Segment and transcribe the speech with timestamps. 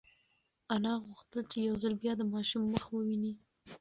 [0.73, 3.33] انا غوښتل چې یو ځل بیا د ماشوم مخ وویني.